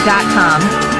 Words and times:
FontanelleFinalBell.com. 0.00 0.99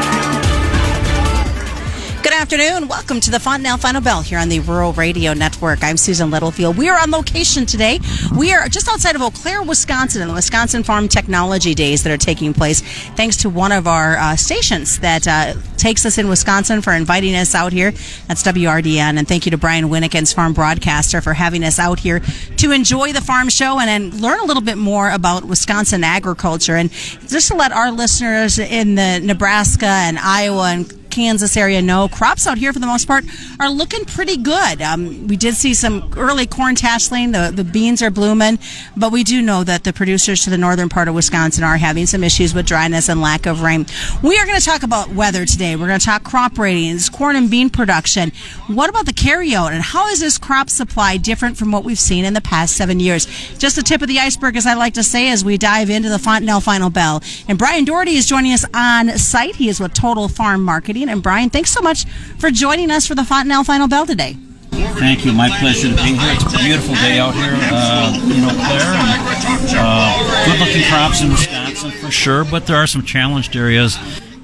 Afternoon. 2.41 2.89
Welcome 2.89 3.21
to 3.21 3.31
the 3.31 3.39
Fontanelle 3.39 3.77
Final 3.77 4.01
Bell 4.01 4.23
here 4.23 4.39
on 4.39 4.49
the 4.49 4.61
Rural 4.61 4.95
Radio 4.95 5.35
Network. 5.35 5.85
I'm 5.85 5.99
Susan 5.99 6.31
Littlefield. 6.31 6.79
We 6.79 6.89
are 6.89 6.99
on 6.99 7.11
location 7.11 7.67
today. 7.67 8.01
We 8.35 8.55
are 8.55 8.67
just 8.67 8.89
outside 8.89 9.15
of 9.15 9.21
Eau 9.21 9.31
Claire, 9.31 9.63
Wisconsin, 9.63 10.23
in 10.23 10.29
the 10.29 10.33
Wisconsin 10.33 10.83
Farm 10.83 11.07
Technology 11.07 11.75
Days 11.75 12.03
that 12.03 12.11
are 12.11 12.17
taking 12.17 12.55
place. 12.55 12.81
Thanks 13.11 13.37
to 13.43 13.51
one 13.51 13.73
of 13.73 13.87
our 13.87 14.17
uh, 14.17 14.37
stations 14.37 15.01
that 15.01 15.29
uh, 15.29 15.53
takes 15.77 16.07
us 16.07 16.17
in 16.17 16.29
Wisconsin 16.29 16.81
for 16.81 16.95
inviting 16.95 17.37
us 17.37 17.55
out 17.55 17.75
here. 17.75 17.91
That's 18.27 18.43
WRDN. 18.43 19.19
And 19.19 19.29
thank 19.29 19.45
you 19.45 19.51
to 19.51 19.59
Brian 19.59 19.91
Winnikins, 19.91 20.35
farm 20.35 20.55
broadcaster, 20.55 21.21
for 21.21 21.35
having 21.35 21.63
us 21.63 21.79
out 21.79 22.01
here 22.01 22.21
to 22.57 22.73
enjoy 22.73 23.13
the 23.13 23.21
farm 23.21 23.51
show 23.51 23.79
and, 23.79 23.91
and 23.91 24.19
learn 24.19 24.41
a 24.41 24.45
little 24.45 24.63
bit 24.63 24.79
more 24.79 25.11
about 25.11 25.45
Wisconsin 25.45 26.03
agriculture. 26.03 26.77
And 26.77 26.91
just 26.91 27.49
to 27.49 27.55
let 27.55 27.71
our 27.71 27.93
listeners 27.93 28.59
in 28.59 28.95
the 28.95 29.21
Nebraska 29.23 29.85
and 29.85 30.19
Iowa 30.19 30.71
and 30.71 31.00
Kansas 31.11 31.57
area 31.57 31.83
know 31.83 32.09
crops 32.09 32.47
out 32.47 32.59
here 32.59 32.73
for 32.73 32.79
the 32.79 32.87
most 32.87 33.07
part 33.07 33.25
are 33.59 33.71
looking 33.71 34.05
pretty 34.05 34.37
good. 34.37 34.81
Um, 34.81 35.27
we 35.27 35.37
did 35.37 35.55
see 35.55 35.75
some 35.75 36.13
early 36.17 36.47
corn 36.47 36.75
tasseling. 36.75 37.33
The, 37.33 37.53
the 37.55 37.65
beans 37.65 38.03
are 38.03 38.11
blooming, 38.11 38.59
but 38.97 39.13
we 39.13 39.25
do 39.25 39.43
know 39.43 39.65
that 39.65 39.85
the 39.85 39.93
producers 39.93 40.45
to 40.45 40.51
the 40.51 40.59
northern 40.59 40.89
part 40.89 41.09
of 41.09 41.15
Wisconsin 41.15 41.65
are 41.65 41.77
having 41.77 42.07
some 42.07 42.25
issues 42.25 42.55
with 42.55 42.67
dryness 42.67 43.09
and 43.09 43.21
lack 43.21 43.47
of 43.47 43.63
rain. 43.63 43.87
We 44.23 44.39
are 44.39 44.47
going 44.47 44.59
to 44.59 44.65
talk 44.65 44.83
about 44.83 45.11
weather 45.11 45.45
today. 45.45 45.77
We're 45.77 45.89
going 45.89 46.01
to 46.01 46.07
talk 46.07 46.25
crop 46.25 46.59
ratings, 46.59 47.09
corn 47.09 47.37
and 47.37 47.51
bean 47.51 47.71
production. 47.71 48.33
What 48.69 48.91
about 48.91 49.07
the 49.07 49.13
carryout 49.13 49.73
and 49.73 49.83
how 49.83 50.09
is 50.09 50.21
this 50.21 50.39
crop 50.39 50.71
supply 50.71 51.17
different 51.17 51.57
from 51.57 51.73
what 51.73 51.85
we've 51.85 51.99
seen 51.99 52.25
in 52.25 52.35
the 52.35 52.41
past 52.41 52.77
seven 52.77 53.01
years? 53.01 53.27
Just 53.59 53.77
the 53.77 53.83
tip 53.83 54.03
of 54.03 54.09
the 54.09 54.19
iceberg, 54.19 54.57
as 54.57 54.67
I 54.67 54.75
like 54.75 54.95
to 54.95 55.03
say, 55.03 55.31
as 55.31 55.45
we 55.45 55.59
dive 55.59 55.91
into 55.91 56.09
the 56.09 56.19
Fontanelle 56.19 56.61
Final 56.61 56.91
Bell. 56.91 57.23
And 57.49 57.59
Bryan 57.59 57.85
Doherty 57.85 58.15
is 58.15 58.27
joining 58.27 58.53
us 58.53 58.65
on 58.75 59.17
site. 59.19 59.57
He 59.57 59.69
is 59.69 59.81
with 59.81 59.95
Total 59.95 60.29
Farm 60.29 60.63
Marketing. 60.63 61.00
And 61.09 61.23
Bryan, 61.23 61.51
thanks 61.51 61.71
so 61.71 61.81
much 61.81 62.05
for 62.39 62.51
joining 62.51 62.91
us 62.91 63.07
for 63.07 63.15
the 63.15 63.25
Fontanelle 63.25 63.65
Final 63.65 63.89
Bell 63.89 64.07
today. 64.07 64.37
Thank 64.71 65.25
you. 65.25 65.33
My 65.33 65.49
pleasure 65.61 65.89
to 65.89 65.95
be 65.97 66.15
here. 66.15 66.33
It's 66.35 66.55
a 66.55 66.59
beautiful 66.59 66.95
day 66.97 67.19
out 67.19 67.35
here, 67.35 67.53
uh, 67.55 68.13
you 68.27 68.41
know, 68.41 68.51
Claire, 68.51 68.95
and 68.95 69.77
uh, 69.77 70.47
good-looking 70.47 70.83
crops 70.91 71.23
in 71.23 71.31
Wisconsin 71.31 71.91
for 71.93 72.11
sure. 72.11 72.45
But 72.45 72.67
there 72.67 72.77
are 72.77 72.87
some 72.87 73.03
challenged 73.03 73.57
areas. 73.57 73.97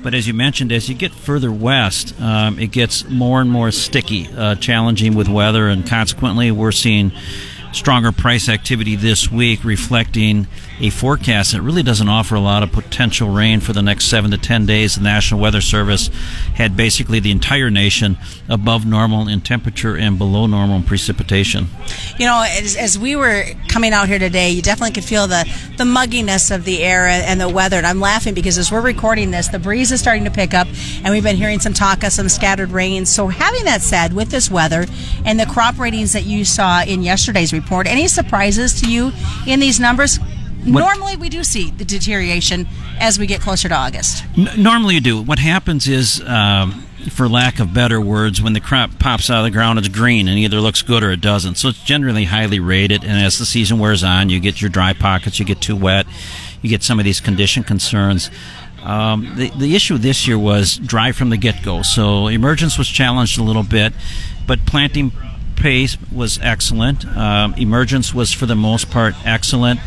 But 0.03 0.15
as 0.15 0.27
you 0.29 0.35
mentioned, 0.35 0.71
as 0.71 0.89
you 0.89 0.95
get 0.95 1.11
further 1.11 1.51
west, 1.51 2.19
um, 2.21 2.59
it 2.61 2.71
gets 2.71 3.09
more 3.09 3.41
and 3.41 3.51
more 3.51 3.73
sticky, 3.73 4.29
uh, 4.37 4.55
challenging 4.55 5.15
with 5.17 5.29
weather, 5.29 5.69
and 5.69 5.87
consequently, 5.87 6.53
we're 6.53 6.71
seeing 6.71 7.11
stronger 7.77 8.11
price 8.11 8.49
activity 8.49 8.97
this 8.97 9.31
week, 9.31 9.63
reflecting 9.63 10.47
a 10.81 10.89
forecast 10.89 11.53
that 11.53 11.61
really 11.61 11.83
doesn't 11.83 12.09
offer 12.09 12.35
a 12.35 12.41
lot 12.41 12.63
of 12.63 12.73
potential 12.73 13.29
rain 13.29 13.61
for 13.61 13.75
the 13.75 13.83
next 13.83 14.07
seven 14.07 14.31
to 14.31 14.39
ten 14.39 14.65
days. 14.65 14.95
The 14.97 15.03
National 15.03 15.41
Weather 15.41 15.61
Service 15.61 16.09
had 16.55 16.77
basically 16.77 17.21
the 17.21 17.31
entire 17.31 17.71
nation 17.71 18.17
above 18.49 18.87
normal 18.87 19.29
in 19.29 19.43
temperature 19.43 19.95
and 19.95 20.17
below 20.17 20.47
normal 20.47 20.77
in 20.77 20.83
precipitation. 20.85 21.67
You 22.19 22.27
know, 22.27 22.45
as, 22.49 22.77
as 22.77 22.99
we 22.99 23.15
were 23.15 23.45
coming 23.69 23.93
out 23.93 24.09
here 24.09 24.19
today, 24.19 24.51
you 24.51 24.63
definitely 24.63 24.95
could 24.95 25.05
feel 25.05 25.27
the, 25.27 25.45
the 25.77 25.85
mugginess 25.85 26.55
of 26.55 26.65
the 26.65 26.83
air 26.83 27.07
and 27.07 27.39
the 27.39 27.49
weather. 27.49 27.77
And 27.77 27.87
I'm 27.87 28.01
laughing 28.01 28.33
because 28.33 28.57
as 28.57 28.73
we're 28.73 28.81
recording 28.81 29.31
this, 29.31 29.49
the 29.49 29.59
breeze 29.59 29.93
is 29.93 30.01
starting 30.01 30.25
to 30.25 30.31
pick 30.31 30.55
up, 30.55 30.67
and 31.05 31.13
we've 31.13 31.23
been 31.23 31.37
hearing 31.37 31.61
some 31.61 31.75
talk 31.75 32.03
of 32.05 32.13
some 32.13 32.31
scattered 32.31 32.71
rain. 32.71 33.05
So, 33.05 33.29
having 33.29 33.65
that 33.65 33.83
said, 33.83 34.15
with 34.15 34.31
this 34.31 34.51
weather 34.51 34.87
and 35.27 35.39
the 35.39 35.47
crop 35.47 35.79
ratings 35.79 36.15
that 36.15 36.25
you 36.25 36.47
saw 36.47 36.83
in 36.83 37.03
yesterday's 37.03 37.53
report, 37.53 37.66
any 37.87 38.09
surprises 38.09 38.81
to 38.81 38.91
you 38.91 39.13
in 39.47 39.61
these 39.61 39.79
numbers? 39.81 40.19
What- 40.65 40.81
Normally, 40.81 41.17
we 41.17 41.29
do 41.29 41.45
see 41.45 41.71
the 41.71 41.85
deterioration 41.85 42.67
as 42.99 43.19
we 43.19 43.27
get 43.27 43.41
closer 43.41 43.69
to 43.69 43.75
August. 43.75 44.25
N- 44.37 44.51
normally 44.57 44.95
you 44.97 45.01
do. 45.01 45.23
What 45.23 45.39
happens 45.39 45.87
is, 45.87 46.21
um, 46.27 46.83
for 47.11 47.29
lack 47.29 47.61
of 47.61 47.73
better 47.73 48.01
words, 48.01 48.43
when 48.43 48.53
the 48.53 48.59
crop 48.61 48.99
pops 48.99 49.31
out 49.31 49.39
of 49.39 49.45
the 49.45 49.51
ground, 49.53 49.79
it's 49.79 49.87
green 49.87 50.27
and 50.27 50.37
either 50.39 50.61
looks 50.61 50.83
good 50.83 51.05
or 51.05 51.13
it 51.13 51.21
doesn't. 51.21 51.55
So 51.57 51.69
it's 51.69 51.83
generally 51.85 52.25
highly 52.25 52.59
rated. 52.59 53.05
And 53.05 53.13
as 53.13 53.39
the 53.39 53.47
season 53.47 53.79
wears 53.79 54.03
on, 54.03 54.29
you 54.29 54.41
get 54.41 54.61
your 54.61 54.71
dry 54.71 54.93
pockets, 54.93 55.39
you 55.39 55.45
get 55.45 55.61
too 55.61 55.77
wet, 55.77 56.05
you 56.63 56.69
get 56.71 56.83
some 56.83 56.99
of 56.99 57.05
these 57.05 57.21
condition 57.21 57.63
concerns. 57.63 58.29
Um, 58.83 59.35
the, 59.37 59.51
the 59.51 59.77
issue 59.77 59.99
this 59.99 60.27
year 60.27 60.39
was 60.39 60.79
dry 60.79 61.13
from 61.13 61.31
the 61.31 61.37
get 61.37 61.63
go. 61.63 61.83
So 61.83 62.27
emergence 62.27 62.77
was 62.77 62.89
challenged 62.89 63.39
a 63.39 63.43
little 63.45 63.63
bit, 63.65 63.93
but 64.49 64.65
planting 64.67 65.13
pace 65.67 65.99
was 66.13 66.39
excellent. 66.43 67.05
Um, 67.17 67.53
emergence 67.55 68.15
was, 68.15 68.31
for 68.31 68.47
the 68.47 68.55
most 68.55 68.89
part, 68.89 69.15
excellent 69.25 69.81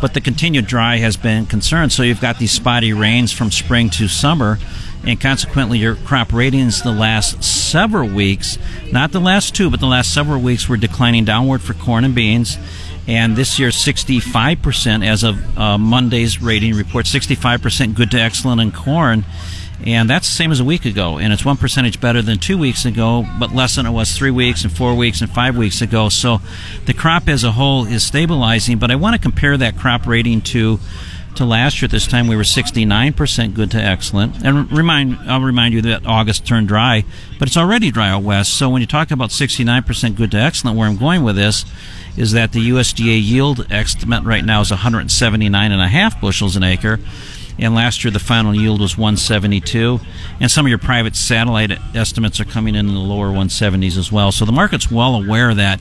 but 0.00 0.14
the 0.14 0.20
continued 0.20 0.66
dry 0.66 0.96
has 0.96 1.16
been 1.16 1.46
concerned. 1.46 1.92
So 1.92 2.02
you've 2.02 2.20
got 2.20 2.40
these 2.40 2.50
spotty 2.50 2.92
rains 2.92 3.30
from 3.30 3.52
spring 3.52 3.88
to 3.90 4.08
summer, 4.08 4.58
and 5.06 5.20
consequently, 5.20 5.78
your 5.78 5.94
crop 5.94 6.32
ratings 6.32 6.82
the 6.82 6.90
last 6.90 7.44
several 7.44 8.08
weeks, 8.08 8.58
not 8.90 9.12
the 9.12 9.20
last 9.20 9.54
two, 9.54 9.70
but 9.70 9.78
the 9.78 9.86
last 9.86 10.12
several 10.12 10.40
weeks, 10.40 10.68
were 10.68 10.76
declining 10.76 11.24
downward 11.24 11.62
for 11.62 11.74
corn 11.74 12.02
and 12.04 12.16
beans. 12.16 12.58
And 13.06 13.36
this 13.36 13.60
year, 13.60 13.68
65% 13.68 15.06
as 15.06 15.22
of 15.22 15.56
uh, 15.56 15.78
Monday's 15.78 16.42
rating 16.42 16.74
report, 16.74 17.06
65% 17.06 17.94
good 17.94 18.10
to 18.10 18.20
excellent 18.20 18.60
in 18.60 18.72
corn. 18.72 19.24
And 19.86 20.08
that's 20.08 20.28
the 20.28 20.34
same 20.34 20.52
as 20.52 20.60
a 20.60 20.64
week 20.64 20.84
ago. 20.84 21.18
And 21.18 21.32
it's 21.32 21.44
one 21.44 21.56
percentage 21.56 22.00
better 22.00 22.22
than 22.22 22.38
two 22.38 22.56
weeks 22.56 22.84
ago, 22.84 23.26
but 23.38 23.52
less 23.52 23.76
than 23.76 23.86
it 23.86 23.90
was 23.90 24.16
three 24.16 24.30
weeks 24.30 24.62
and 24.62 24.72
four 24.74 24.94
weeks 24.94 25.20
and 25.20 25.30
five 25.30 25.56
weeks 25.56 25.82
ago. 25.82 26.08
So 26.08 26.40
the 26.86 26.94
crop 26.94 27.28
as 27.28 27.44
a 27.44 27.52
whole 27.52 27.86
is 27.86 28.04
stabilizing. 28.04 28.78
But 28.78 28.90
I 28.90 28.94
want 28.94 29.14
to 29.14 29.20
compare 29.20 29.56
that 29.56 29.76
crop 29.76 30.06
rating 30.06 30.40
to 30.42 30.78
to 31.36 31.44
last 31.44 31.80
year. 31.80 31.86
At 31.86 31.92
this 31.92 32.06
time, 32.06 32.26
we 32.26 32.36
were 32.36 32.42
69% 32.42 33.54
good 33.54 33.70
to 33.72 33.78
excellent. 33.78 34.44
And 34.44 34.70
remind, 34.70 35.18
I'll 35.30 35.40
remind 35.40 35.74
you 35.74 35.82
that 35.82 36.06
August 36.06 36.46
turned 36.46 36.68
dry, 36.68 37.04
but 37.38 37.48
it's 37.48 37.56
already 37.56 37.90
dry 37.90 38.10
out 38.10 38.22
west. 38.22 38.54
So 38.54 38.68
when 38.68 38.80
you 38.80 38.86
talk 38.86 39.10
about 39.10 39.30
69% 39.30 40.16
good 40.16 40.30
to 40.32 40.36
excellent, 40.36 40.76
where 40.76 40.88
I'm 40.88 40.96
going 40.96 41.22
with 41.22 41.36
this 41.36 41.64
is 42.16 42.32
that 42.32 42.52
the 42.52 42.70
USDA 42.70 43.20
yield 43.22 43.66
estimate 43.70 44.24
right 44.24 44.44
now 44.44 44.60
is 44.60 44.70
179 44.70 45.72
and 45.72 45.82
a 45.82 45.88
half 45.88 46.20
bushels 46.20 46.56
an 46.56 46.62
acre. 46.62 47.00
And 47.58 47.74
last 47.74 48.04
year 48.04 48.10
the 48.10 48.18
final 48.18 48.54
yield 48.54 48.80
was 48.80 48.96
172. 48.96 50.00
And 50.40 50.50
some 50.50 50.66
of 50.66 50.70
your 50.70 50.78
private 50.78 51.16
satellite 51.16 51.72
estimates 51.94 52.40
are 52.40 52.44
coming 52.44 52.74
in 52.74 52.88
in 52.88 52.94
the 52.94 53.00
lower 53.00 53.30
170s 53.30 53.96
as 53.96 54.10
well. 54.10 54.32
So 54.32 54.44
the 54.44 54.52
market's 54.52 54.90
well 54.90 55.14
aware 55.14 55.54
that 55.54 55.80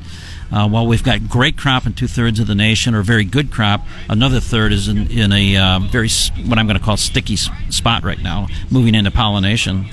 uh, 0.51 0.67
while 0.67 0.85
we've 0.85 1.03
got 1.03 1.27
great 1.29 1.57
crop 1.57 1.85
in 1.85 1.93
two 1.93 2.07
thirds 2.07 2.39
of 2.39 2.47
the 2.47 2.55
nation, 2.55 2.93
or 2.93 3.01
very 3.01 3.23
good 3.23 3.51
crop, 3.51 3.81
another 4.09 4.39
third 4.39 4.73
is 4.73 4.87
in, 4.87 5.09
in 5.09 5.31
a 5.31 5.57
uh, 5.57 5.79
very 5.79 6.09
what 6.45 6.57
I'm 6.57 6.67
going 6.67 6.77
to 6.77 6.83
call 6.83 6.97
sticky 6.97 7.35
spot 7.35 8.03
right 8.03 8.21
now, 8.21 8.47
moving 8.69 8.95
into 8.95 9.11
pollination. 9.11 9.85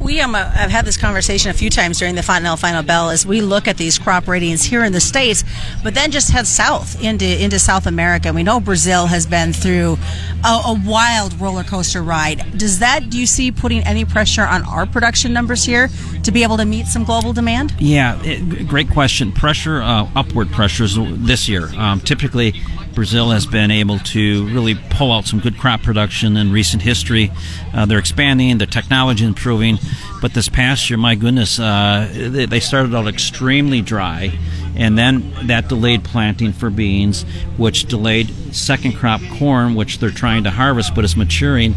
We 0.00 0.20
um, 0.20 0.34
uh, 0.34 0.50
have 0.50 0.70
had 0.70 0.84
this 0.84 0.96
conversation 0.96 1.50
a 1.50 1.54
few 1.54 1.70
times 1.70 1.98
during 1.98 2.14
the 2.14 2.22
Fontanelle 2.22 2.56
Final 2.56 2.82
Bell 2.82 3.10
as 3.10 3.24
we 3.24 3.40
look 3.40 3.68
at 3.68 3.76
these 3.76 3.98
crop 3.98 4.28
ratings 4.28 4.64
here 4.64 4.84
in 4.84 4.92
the 4.92 5.00
States, 5.00 5.44
but 5.82 5.94
then 5.94 6.10
just 6.10 6.30
head 6.30 6.46
south 6.46 7.02
into, 7.02 7.42
into 7.42 7.58
South 7.58 7.86
America. 7.86 8.32
We 8.32 8.42
know 8.42 8.60
Brazil 8.60 9.06
has 9.06 9.26
been 9.26 9.52
through 9.52 9.98
a, 10.44 10.48
a 10.48 10.82
wild 10.84 11.40
roller 11.40 11.64
coaster 11.64 12.02
ride. 12.02 12.58
Does 12.58 12.80
that, 12.80 13.10
do 13.10 13.18
you 13.18 13.26
see 13.26 13.52
putting 13.52 13.82
any 13.84 14.04
pressure 14.04 14.42
on 14.42 14.62
our 14.64 14.86
production 14.86 15.32
numbers 15.32 15.64
here 15.64 15.88
to 16.24 16.32
be 16.32 16.42
able 16.42 16.56
to 16.56 16.64
meet 16.64 16.86
some 16.86 17.04
global 17.04 17.32
demand? 17.32 17.74
Yeah, 17.78 18.20
it, 18.22 18.68
great 18.68 18.90
question. 18.90 19.32
Pressure, 19.32 19.80
uh, 20.02 20.18
upward 20.18 20.50
pressures 20.50 20.96
this 20.98 21.48
year. 21.48 21.68
Um, 21.76 22.00
typically, 22.00 22.54
Brazil 22.94 23.30
has 23.30 23.46
been 23.46 23.70
able 23.70 23.98
to 23.98 24.46
really 24.48 24.74
pull 24.90 25.12
out 25.12 25.24
some 25.26 25.40
good 25.40 25.58
crop 25.58 25.82
production 25.82 26.36
in 26.36 26.52
recent 26.52 26.82
history. 26.82 27.30
Uh, 27.74 27.86
they're 27.86 27.98
expanding, 27.98 28.58
their 28.58 28.66
technology 28.66 29.24
improving, 29.24 29.78
but 30.20 30.34
this 30.34 30.48
past 30.48 30.90
year, 30.90 30.98
my 30.98 31.14
goodness, 31.14 31.58
uh, 31.58 32.08
they, 32.12 32.60
started 32.60 32.94
out 32.94 33.08
extremely 33.08 33.80
dry, 33.80 34.38
and 34.76 34.96
then 34.96 35.32
that 35.46 35.68
delayed 35.68 36.04
planting 36.04 36.52
for 36.52 36.70
beans, 36.70 37.24
which 37.56 37.86
delayed 37.86 38.28
second 38.54 38.92
crop 38.94 39.20
corn, 39.38 39.74
which 39.74 39.98
they're 39.98 40.10
trying 40.10 40.44
to 40.44 40.50
harvest, 40.50 40.94
but 40.94 41.04
it's 41.04 41.16
maturing. 41.16 41.74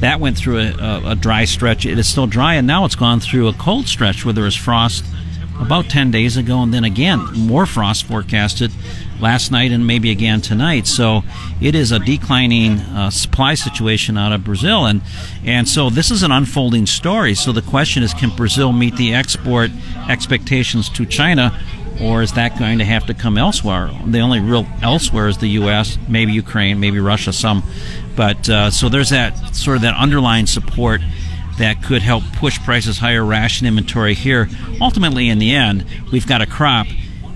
That 0.00 0.18
went 0.18 0.36
through 0.36 0.58
a, 0.58 0.72
a, 0.72 1.10
a 1.10 1.14
dry 1.14 1.44
stretch. 1.44 1.86
It 1.86 1.98
is 1.98 2.08
still 2.08 2.26
dry, 2.26 2.54
and 2.54 2.66
now 2.66 2.84
it's 2.84 2.96
gone 2.96 3.20
through 3.20 3.48
a 3.48 3.52
cold 3.52 3.86
stretch 3.86 4.24
where 4.24 4.34
there 4.34 4.46
is 4.46 4.56
frost 4.56 5.04
about 5.60 5.86
10 5.86 6.10
days 6.10 6.36
ago, 6.36 6.62
and 6.62 6.72
then 6.72 6.84
again, 6.84 7.20
more 7.34 7.66
frost 7.66 8.04
forecasted 8.04 8.72
last 9.20 9.52
night 9.52 9.70
and 9.70 9.86
maybe 9.86 10.10
again 10.10 10.40
tonight. 10.40 10.86
So 10.86 11.22
it 11.60 11.74
is 11.74 11.92
a 11.92 11.98
declining 11.98 12.80
uh, 12.80 13.10
supply 13.10 13.54
situation 13.54 14.18
out 14.18 14.32
of 14.32 14.44
Brazil, 14.44 14.86
and 14.86 15.00
and 15.44 15.68
so 15.68 15.90
this 15.90 16.10
is 16.10 16.22
an 16.22 16.32
unfolding 16.32 16.86
story. 16.86 17.34
So 17.34 17.52
the 17.52 17.62
question 17.62 18.02
is, 18.02 18.12
can 18.12 18.30
Brazil 18.36 18.72
meet 18.72 18.96
the 18.96 19.14
export 19.14 19.70
expectations 20.08 20.88
to 20.90 21.06
China? 21.06 21.58
Or 22.00 22.22
is 22.22 22.32
that 22.32 22.58
going 22.58 22.78
to 22.78 22.84
have 22.84 23.06
to 23.06 23.14
come 23.14 23.36
elsewhere? 23.36 23.90
The 24.06 24.20
only 24.20 24.40
real 24.40 24.66
elsewhere 24.80 25.28
is 25.28 25.38
the 25.38 25.48
U.S., 25.48 25.98
maybe 26.08 26.32
Ukraine, 26.32 26.80
maybe 26.80 26.98
Russia, 26.98 27.32
some. 27.32 27.62
But 28.16 28.48
uh, 28.48 28.70
so 28.70 28.88
there's 28.88 29.10
that 29.10 29.54
sort 29.54 29.76
of 29.76 29.82
that 29.82 29.94
underlying 29.94 30.46
support 30.46 31.00
that 31.62 31.80
could 31.80 32.02
help 32.02 32.24
push 32.34 32.58
prices 32.60 32.98
higher, 32.98 33.24
ration 33.24 33.68
inventory 33.68 34.14
here. 34.14 34.48
Ultimately, 34.80 35.28
in 35.28 35.38
the 35.38 35.54
end, 35.54 35.86
we've 36.10 36.26
got 36.26 36.42
a 36.42 36.46
crop. 36.46 36.88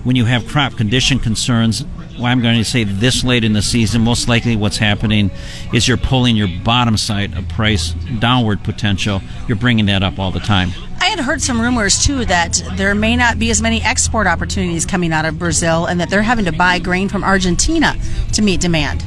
When 0.03 0.17
you 0.17 0.25
have 0.25 0.45
crop 0.47 0.75
condition 0.75 1.17
concerns, 1.19 1.85
well, 2.17 2.25
I'm 2.25 2.41
going 2.41 2.57
to 2.57 2.65
say 2.65 2.83
this 2.83 3.23
late 3.23 3.45
in 3.45 3.53
the 3.53 3.61
season, 3.61 4.01
most 4.01 4.27
likely 4.27 4.57
what's 4.57 4.77
happening 4.77 5.31
is 5.73 5.87
you're 5.87 5.95
pulling 5.95 6.35
your 6.35 6.49
bottom 6.65 6.97
side 6.97 7.37
of 7.37 7.47
price 7.47 7.93
downward 8.19 8.63
potential. 8.63 9.21
You're 9.47 9.57
bringing 9.57 9.85
that 9.85 10.03
up 10.03 10.19
all 10.19 10.31
the 10.31 10.39
time. 10.39 10.71
I 10.99 11.05
had 11.05 11.19
heard 11.19 11.41
some 11.41 11.61
rumors 11.61 12.03
too 12.03 12.25
that 12.25 12.61
there 12.73 12.93
may 12.95 13.15
not 13.15 13.39
be 13.39 13.49
as 13.49 13.61
many 13.61 13.81
export 13.81 14.27
opportunities 14.27 14.85
coming 14.85 15.13
out 15.13 15.23
of 15.23 15.39
Brazil 15.39 15.85
and 15.85 16.01
that 16.01 16.09
they're 16.09 16.21
having 16.21 16.45
to 16.45 16.51
buy 16.51 16.79
grain 16.79 17.07
from 17.07 17.23
Argentina 17.23 17.95
to 18.33 18.41
meet 18.41 18.59
demand. 18.59 19.05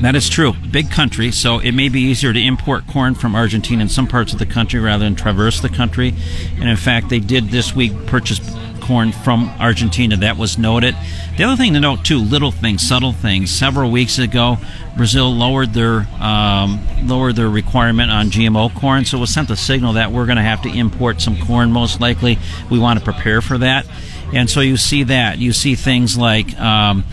That 0.00 0.14
is 0.14 0.30
true. 0.30 0.54
Big 0.70 0.90
country, 0.90 1.30
so 1.30 1.58
it 1.58 1.72
may 1.72 1.90
be 1.90 2.00
easier 2.00 2.32
to 2.32 2.40
import 2.40 2.86
corn 2.86 3.14
from 3.14 3.36
Argentina 3.36 3.82
in 3.82 3.88
some 3.90 4.06
parts 4.06 4.32
of 4.32 4.38
the 4.38 4.46
country 4.46 4.80
rather 4.80 5.04
than 5.04 5.14
traverse 5.14 5.60
the 5.60 5.68
country. 5.68 6.14
And 6.58 6.70
in 6.70 6.76
fact, 6.76 7.10
they 7.10 7.18
did 7.18 7.50
this 7.50 7.76
week 7.76 8.06
purchase 8.06 8.40
corn 8.80 9.12
from 9.12 9.50
Argentina. 9.60 10.16
That 10.16 10.38
was 10.38 10.56
noted. 10.56 10.96
The 11.36 11.44
other 11.44 11.54
thing 11.54 11.74
to 11.74 11.80
note, 11.80 12.02
too, 12.02 12.18
little 12.18 12.50
things, 12.50 12.80
subtle 12.80 13.12
things. 13.12 13.50
Several 13.50 13.90
weeks 13.90 14.18
ago, 14.18 14.56
Brazil 14.96 15.34
lowered 15.34 15.74
their 15.74 16.08
um, 16.18 16.80
lowered 17.02 17.36
their 17.36 17.50
requirement 17.50 18.10
on 18.10 18.30
GMO 18.30 18.74
corn, 18.74 19.04
so 19.04 19.18
it 19.18 19.20
was 19.20 19.34
sent 19.34 19.50
a 19.50 19.56
signal 19.56 19.92
that 19.92 20.12
we're 20.12 20.26
going 20.26 20.36
to 20.36 20.42
have 20.42 20.62
to 20.62 20.70
import 20.70 21.20
some 21.20 21.36
corn. 21.36 21.72
Most 21.72 22.00
likely, 22.00 22.38
we 22.70 22.78
want 22.78 22.98
to 22.98 23.04
prepare 23.04 23.42
for 23.42 23.58
that. 23.58 23.86
And 24.32 24.48
so 24.48 24.60
you 24.60 24.78
see 24.78 25.02
that. 25.02 25.38
You 25.38 25.52
see 25.52 25.74
things 25.74 26.16
like. 26.16 26.58
Um, 26.58 27.04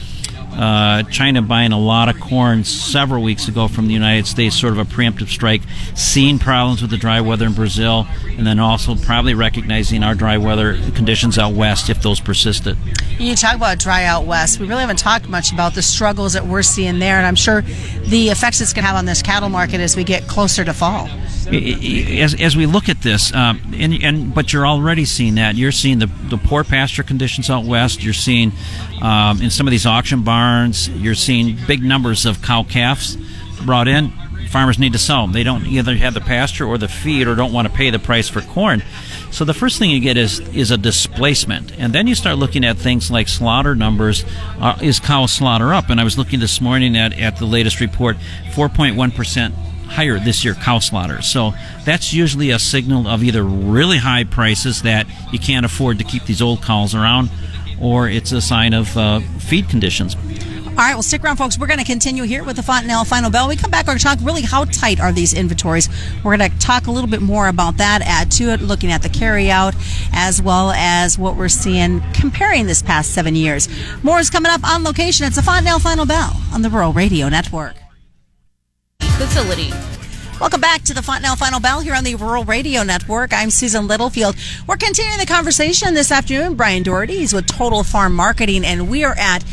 uh, 0.58 1.04
China 1.04 1.42
buying 1.42 1.72
a 1.72 1.80
lot 1.80 2.10
of 2.10 2.20
corn 2.20 2.64
several 2.64 3.22
weeks 3.22 3.48
ago 3.48 3.68
from 3.68 3.88
the 3.88 3.94
United 3.94 4.26
States, 4.26 4.60
sort 4.60 4.74
of 4.74 4.80
a 4.80 4.86
preemptive 4.86 5.28
strike, 5.28 5.62
seeing 5.96 6.40
problems 6.40 6.82
with 6.82 6.90
the 6.90 6.98
dry 6.98 7.22
weather 7.22 7.46
in 7.46 7.54
Brazil, 7.54 8.08
and 8.26 8.46
then 8.46 8.60
also 8.60 8.96
probably 8.96 9.36
recognizing 9.36 10.04
our 10.04 10.16
dry 10.16 10.38
weather 10.38 10.74
conditions 10.96 11.38
out 11.38 11.54
west 11.54 11.90
if 11.90 12.02
those 12.02 12.20
persisted. 12.20 12.76
You 13.20 13.36
talk 13.36 13.56
about 13.56 13.80
dry 13.80 14.06
out 14.06 14.26
west. 14.26 14.60
We 14.60 14.68
really 14.68 14.82
haven't 14.82 15.00
talked 15.00 15.30
much 15.30 15.52
about 15.52 15.76
the 15.76 15.82
struggles 15.82 16.34
that 16.34 16.46
we're 16.46 16.64
seeing 16.64 17.00
there, 17.00 17.18
and 17.18 17.26
I'm 17.26 17.36
sure 17.36 17.62
the 17.62 18.30
effects 18.30 18.60
it's 18.60 18.74
going 18.74 18.84
to 18.84 18.88
have 18.88 18.98
on 18.98 19.06
this 19.06 19.22
cattle 19.22 19.50
market 19.50 19.80
as 19.80 19.96
we 19.96 20.04
get 20.04 20.28
closer 20.28 20.66
to 20.66 20.74
fall. 20.74 21.08
As, 21.50 22.36
as 22.42 22.58
we 22.58 22.66
look 22.66 22.90
at 22.90 23.02
this, 23.02 23.34
um, 23.34 23.62
and, 23.74 23.94
and 24.04 24.36
but 24.36 24.52
you're 24.52 24.68
already 24.68 25.06
seeing 25.06 25.36
that. 25.36 25.56
You're 25.56 25.72
seeing 25.72 26.00
the, 26.00 26.08
the 26.30 26.38
poor 26.38 26.64
pasture 26.66 27.04
conditions 27.04 27.50
out 27.50 27.64
west. 27.64 28.04
You're 28.04 28.14
seeing 28.14 28.52
um, 29.02 29.42
in 29.42 29.50
some 29.50 29.66
of 29.66 29.72
these 29.72 29.86
auction 29.86 30.24
barns, 30.48 30.88
you're 30.90 31.14
seeing 31.14 31.58
big 31.68 31.84
numbers 31.84 32.26
of 32.26 32.42
cow 32.42 32.64
calves 32.64 33.18
brought 33.66 33.88
in. 33.88 34.12
Farmers 34.50 34.80
need 34.80 34.94
to 34.94 35.00
sell 35.00 35.24
them. 35.24 35.34
They 35.34 35.44
don't 35.44 35.66
either 35.66 35.94
have 35.96 36.14
the 36.14 36.22
pasture 36.22 36.66
or 36.66 36.78
the 36.78 36.88
feed, 36.88 37.28
or 37.28 37.36
don't 37.36 37.52
want 37.52 37.68
to 37.68 37.74
pay 37.74 37.90
the 37.90 38.00
price 38.00 38.30
for 38.30 38.40
corn. 38.40 38.82
So 39.30 39.44
the 39.44 39.54
first 39.54 39.78
thing 39.78 39.90
you 39.90 40.00
get 40.00 40.16
is 40.16 40.40
is 40.56 40.72
a 40.72 40.78
displacement, 40.78 41.78
and 41.78 41.92
then 41.92 42.08
you 42.08 42.16
start 42.16 42.38
looking 42.38 42.64
at 42.64 42.78
things 42.78 43.12
like 43.12 43.28
slaughter 43.28 43.76
numbers. 43.76 44.24
Uh, 44.58 44.78
is 44.82 45.02
cow 45.02 45.26
slaughter 45.26 45.74
up? 45.74 45.90
And 45.90 46.00
I 46.00 46.06
was 46.06 46.18
looking 46.18 46.40
this 46.40 46.62
morning 46.62 46.96
at 46.96 47.12
at 47.20 47.36
the 47.36 47.46
latest 47.46 47.82
report, 47.82 48.16
4.1 48.52 49.14
percent 49.14 49.54
higher 49.88 50.18
this 50.18 50.46
year 50.46 50.54
cow 50.54 50.80
slaughter. 50.80 51.22
So 51.22 51.52
that's 51.84 52.14
usually 52.14 52.52
a 52.52 52.60
signal 52.60 53.06
of 53.06 53.22
either 53.22 53.44
really 53.44 53.98
high 53.98 54.24
prices 54.24 54.84
that 54.84 55.08
you 55.34 55.40
can't 55.40 55.66
afford 55.66 55.98
to 55.98 56.06
keep 56.06 56.24
these 56.24 56.42
old 56.42 56.62
cows 56.64 56.96
around, 56.96 57.30
or 57.82 58.08
it's 58.08 58.32
a 58.32 58.42
sign 58.42 58.74
of 58.74 58.96
uh, 58.98 59.20
feed 59.40 59.68
conditions. 59.70 60.16
All 60.78 60.84
right, 60.84 60.94
well, 60.94 61.02
stick 61.02 61.24
around, 61.24 61.38
folks. 61.38 61.58
We're 61.58 61.66
going 61.66 61.80
to 61.80 61.86
continue 61.86 62.22
here 62.22 62.44
with 62.44 62.56
the 62.56 62.62
Fontanelle 62.62 63.04
Final 63.04 63.32
Bell. 63.32 63.48
When 63.48 63.58
we 63.58 63.60
come 63.60 63.72
back, 63.72 63.88
we're 63.88 63.94
going 63.94 63.98
to 63.98 64.04
talk 64.04 64.20
really 64.22 64.44
how 64.44 64.66
tight 64.66 65.00
are 65.00 65.12
these 65.12 65.34
inventories. 65.34 65.90
We're 66.24 66.38
going 66.38 66.52
to 66.52 66.60
talk 66.60 66.86
a 66.86 66.92
little 66.92 67.10
bit 67.10 67.24
more 67.24 67.48
about 67.48 67.78
that, 67.78 68.04
add 68.04 68.30
to 68.34 68.52
it, 68.52 68.62
looking 68.62 68.92
at 68.92 69.02
the 69.02 69.10
carryout, 69.10 69.76
as 70.14 70.40
well 70.40 70.70
as 70.70 71.18
what 71.18 71.36
we're 71.36 71.50
seeing 71.50 72.04
comparing 72.14 72.68
this 72.68 72.84
past 72.84 73.12
seven 73.12 73.36
years. 73.36 73.68
More 74.04 74.20
is 74.20 74.30
coming 74.30 74.52
up 74.52 74.64
on 74.64 74.84
location. 74.84 75.26
It's 75.26 75.38
the 75.38 75.42
Fontanelle 75.42 75.80
Final 75.80 76.06
Bell 76.06 76.40
on 76.54 76.62
the 76.62 76.70
Rural 76.70 76.94
Radio 76.94 77.28
Network 77.28 77.74
facility. 79.00 79.72
Welcome 80.40 80.62
back 80.62 80.84
to 80.84 80.94
the 80.94 81.02
Fontanelle 81.02 81.38
Final 81.38 81.60
Bell 81.60 81.80
here 81.80 81.96
on 81.96 82.04
the 82.04 82.14
Rural 82.14 82.44
Radio 82.44 82.84
Network. 82.84 83.34
I'm 83.34 83.50
Susan 83.50 83.88
Littlefield. 83.88 84.36
We're 84.68 84.78
continuing 84.78 85.18
the 85.18 85.26
conversation 85.26 85.96
this 85.96 86.12
afternoon. 86.12 86.54
Bryan 86.54 86.84
Doherty 86.84 87.24
is 87.24 87.34
with 87.34 87.48
Total 87.48 87.84
Farm 87.84 88.14
Marketing, 88.14 88.64
and 88.64 88.92
we 88.92 89.04
are 89.04 89.16
at 89.18 89.44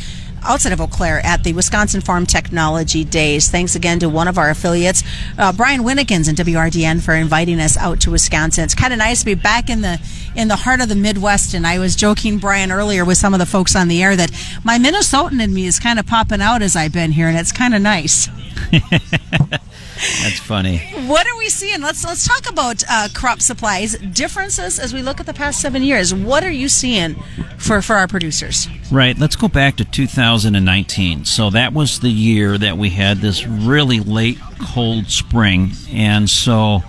outside 0.45 0.73
of 0.73 0.81
Eau 0.81 0.87
Claire 0.87 1.25
at 1.25 1.45
the 1.45 1.53
Wisconsin 1.53 2.01
Farm 2.01 2.27
Technology 2.27 3.05
Days. 3.05 3.51
Thanks 3.51 3.75
again 3.75 3.99
to 4.01 4.09
one 4.09 4.29
of 4.29 4.39
our 4.39 4.51
affiliates, 4.51 5.03
uh, 5.39 5.53
Brian 5.53 5.83
Winnekins 5.83 6.29
and 6.29 6.37
WRDN 6.37 7.03
for 7.03 7.15
inviting 7.15 7.61
us 7.61 7.77
out 7.77 8.01
to 8.03 8.11
Wisconsin. 8.11 8.65
It's 8.65 8.75
kind 8.75 8.93
of 8.93 8.99
nice 8.99 9.21
to 9.21 9.27
be 9.27 9.35
back 9.35 9.71
in 9.71 9.81
the 9.81 10.01
in 10.37 10.49
the 10.49 10.57
heart 10.57 10.81
of 10.81 10.89
the 10.89 10.97
Midwest. 10.97 11.55
And 11.55 11.67
I 11.67 11.79
was 11.79 11.97
joking, 11.97 12.39
Bryan, 12.39 12.73
earlier 12.73 13.05
with 13.05 13.19
some 13.19 13.35
of 13.35 13.41
the 13.41 13.47
folks 13.47 13.77
on 13.77 13.89
the 13.89 14.03
air 14.03 14.17
that 14.17 14.31
my 14.65 14.79
Minnesotan 14.79 15.43
in 15.43 15.55
me 15.55 15.67
is 15.67 15.79
kind 15.79 15.99
of 15.99 16.07
popping 16.07 16.41
out 16.41 16.63
as 16.63 16.77
I've 16.77 16.93
been 16.93 17.13
here, 17.13 17.29
and 17.29 17.39
it's 17.39 17.53
kind 17.53 17.75
of 17.75 17.83
nice. 17.83 18.29
That's 20.23 20.39
funny. 20.39 20.79
What 21.07 21.27
are 21.27 21.37
we 21.39 21.49
seeing? 21.49 21.81
Let's 21.81 22.05
let's 22.05 22.27
talk 22.27 22.49
about 22.49 22.83
uh, 22.89 23.09
crop 23.15 23.41
supplies 23.41 23.97
differences 23.99 24.79
as 24.79 24.93
we 24.93 25.03
look 25.03 25.21
at 25.21 25.27
the 25.27 25.35
past 25.35 25.61
seven 25.61 25.83
years. 25.83 26.15
What 26.15 26.45
are 26.45 26.51
you 26.51 26.69
seeing 26.69 27.15
for 27.59 27.81
for 27.83 27.97
our 27.97 28.09
producers? 28.09 28.69
Right. 28.91 29.19
Let's 29.19 29.37
go 29.37 29.49
back 29.49 29.77
to 29.77 29.85
2019. 29.85 31.25
So 31.25 31.51
that 31.51 31.73
was 31.73 32.01
the 32.01 32.11
year 32.11 32.59
that 32.59 32.77
we 32.77 32.91
had 32.91 33.19
this 33.19 33.47
really 33.47 34.01
late 34.01 34.39
cold 34.61 35.07
spring, 35.11 35.73
and 35.91 36.29
so 36.29 36.83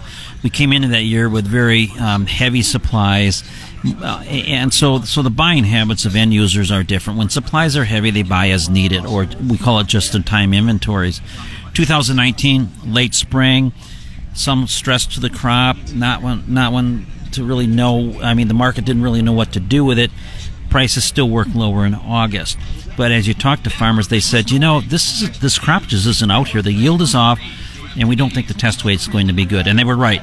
we 0.46 0.52
came 0.52 0.72
into 0.72 0.90
that 0.90 1.02
year 1.02 1.28
with 1.28 1.48
very 1.48 1.90
um, 2.00 2.28
heavy 2.28 2.62
supplies. 2.62 3.44
Uh, 3.84 4.24
and 4.28 4.72
so, 4.72 5.02
so 5.02 5.24
the 5.24 5.32
buying 5.32 5.64
habits 5.64 6.06
of 6.06 6.16
end 6.16 6.36
users 6.36 6.72
are 6.72 6.84
different. 6.84 7.18
When 7.18 7.30
supplies 7.30 7.76
are 7.76 7.84
heavy, 7.84 8.12
they 8.12 8.22
buy 8.22 8.50
as 8.50 8.70
needed, 8.70 9.08
or 9.08 9.26
we 9.50 9.58
call 9.58 9.80
it 9.80 9.88
just-in-time 9.88 10.54
inventories. 10.54 11.20
2019, 11.74 12.70
late 12.86 13.16
spring, 13.16 13.74
some 14.36 14.68
stress 14.68 15.08
to 15.08 15.20
the 15.20 15.32
crop, 15.32 15.78
not 15.96 16.22
one, 16.22 16.44
not 16.48 16.72
one 16.72 17.08
to 17.32 17.44
really 17.44 17.66
know. 17.66 18.22
I 18.22 18.36
mean, 18.36 18.48
the 18.48 18.54
market 18.54 18.86
didn't 18.86 19.02
really 19.02 19.24
know 19.24 19.34
what 19.34 19.52
to 19.54 19.60
do 19.60 19.84
with 19.84 19.98
it. 19.98 20.12
Prices 20.70 21.06
still 21.06 21.28
work 21.28 21.48
lower 21.56 21.88
in 21.88 21.96
August. 21.96 22.60
But 22.96 23.12
as 23.12 23.28
you 23.28 23.34
talk 23.34 23.64
to 23.64 23.72
farmers, 23.72 24.10
they 24.10 24.20
said, 24.20 24.52
you 24.52 24.60
know, 24.60 24.80
this 24.80 25.24
is, 25.24 25.40
this 25.40 25.58
crop 25.58 25.88
just 25.88 26.06
isn't 26.06 26.30
out 26.30 26.50
here. 26.50 26.62
The 26.62 26.72
yield 26.72 27.02
is 27.02 27.16
off, 27.16 27.40
and 27.98 28.08
we 28.08 28.16
don't 28.16 28.32
think 28.32 28.48
the 28.48 28.54
test 28.54 28.86
weight 28.86 29.00
is 29.00 29.08
going 29.08 29.26
to 29.26 29.34
be 29.34 29.46
good. 29.46 29.66
And 29.66 29.80
they 29.80 29.84
were 29.84 29.98
right. 29.98 30.22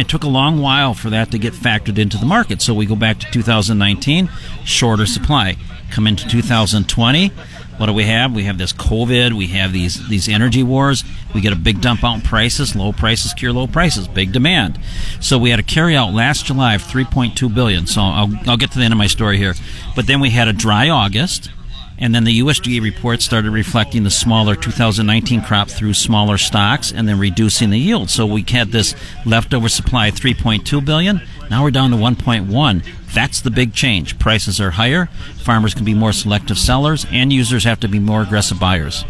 It 0.00 0.08
took 0.08 0.24
a 0.24 0.28
long 0.28 0.60
while 0.60 0.94
for 0.94 1.10
that 1.10 1.30
to 1.30 1.38
get 1.38 1.52
factored 1.52 1.98
into 1.98 2.18
the 2.18 2.26
market. 2.26 2.62
So 2.62 2.74
we 2.74 2.86
go 2.86 2.96
back 2.96 3.18
to 3.20 3.30
2019, 3.30 4.28
shorter 4.64 5.06
supply. 5.06 5.56
Come 5.90 6.06
into 6.06 6.28
2020, 6.28 7.32
what 7.78 7.86
do 7.86 7.92
we 7.92 8.04
have? 8.04 8.34
We 8.34 8.42
have 8.44 8.58
this 8.58 8.72
COVID. 8.72 9.34
We 9.34 9.46
have 9.48 9.72
these 9.72 10.08
these 10.08 10.28
energy 10.28 10.64
wars. 10.64 11.04
We 11.32 11.40
get 11.40 11.52
a 11.52 11.56
big 11.56 11.80
dump 11.80 12.02
out 12.02 12.14
in 12.14 12.20
prices. 12.22 12.74
Low 12.74 12.92
prices 12.92 13.32
cure 13.32 13.52
low 13.52 13.68
prices. 13.68 14.08
Big 14.08 14.32
demand. 14.32 14.80
So 15.20 15.38
we 15.38 15.50
had 15.50 15.60
a 15.60 15.62
carry 15.62 15.94
out 15.94 16.12
last 16.12 16.46
July 16.46 16.74
of 16.74 16.82
3.2 16.82 17.54
billion. 17.54 17.86
So 17.86 18.00
I'll 18.02 18.30
I'll 18.48 18.56
get 18.56 18.72
to 18.72 18.78
the 18.78 18.84
end 18.84 18.92
of 18.92 18.98
my 18.98 19.06
story 19.06 19.38
here. 19.38 19.54
But 19.94 20.08
then 20.08 20.18
we 20.18 20.30
had 20.30 20.48
a 20.48 20.52
dry 20.52 20.88
August. 20.88 21.50
And 21.98 22.14
then 22.14 22.24
the 22.24 22.40
USDA 22.40 22.80
report 22.80 23.22
started 23.22 23.50
reflecting 23.50 24.04
the 24.04 24.10
smaller 24.10 24.54
2019 24.54 25.42
crop 25.42 25.68
through 25.68 25.94
smaller 25.94 26.38
stocks 26.38 26.92
and 26.92 27.08
then 27.08 27.18
reducing 27.18 27.70
the 27.70 27.78
yield. 27.78 28.08
So 28.10 28.24
we 28.24 28.44
had 28.48 28.68
this 28.68 28.94
leftover 29.26 29.68
supply 29.68 30.08
of 30.08 30.14
3.2 30.14 30.84
billion. 30.84 31.20
Now 31.50 31.62
we're 31.62 31.70
down 31.70 31.90
to 31.90 31.96
1.1. 31.96 32.84
That's 33.14 33.40
the 33.40 33.50
big 33.50 33.74
change. 33.74 34.18
Prices 34.18 34.60
are 34.60 34.70
higher. 34.70 35.06
Farmers 35.38 35.74
can 35.74 35.84
be 35.84 35.94
more 35.94 36.12
selective 36.12 36.58
sellers, 36.58 37.06
and 37.10 37.32
users 37.32 37.64
have 37.64 37.80
to 37.80 37.88
be 37.88 37.98
more 37.98 38.22
aggressive 38.22 38.60
buyers. 38.60 39.04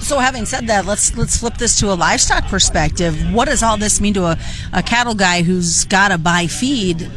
So, 0.00 0.18
having 0.18 0.44
said 0.44 0.66
that, 0.66 0.86
let's 0.86 1.16
let's 1.16 1.38
flip 1.38 1.56
this 1.56 1.78
to 1.80 1.92
a 1.92 1.94
livestock 1.94 2.46
perspective. 2.46 3.32
What 3.32 3.46
does 3.46 3.62
all 3.62 3.76
this 3.76 4.00
mean 4.00 4.14
to 4.14 4.24
a, 4.24 4.38
a 4.72 4.82
cattle 4.82 5.14
guy 5.14 5.42
who's 5.42 5.84
got 5.84 6.08
to 6.08 6.18
buy 6.18 6.46
feed 6.46 7.08